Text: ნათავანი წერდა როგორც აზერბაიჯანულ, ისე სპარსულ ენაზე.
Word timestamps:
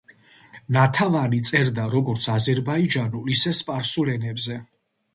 ნათავანი 0.77 1.41
წერდა 1.51 1.87
როგორც 1.97 2.27
აზერბაიჯანულ, 2.39 3.31
ისე 3.39 3.57
სპარსულ 3.63 4.15
ენაზე. 4.19 4.63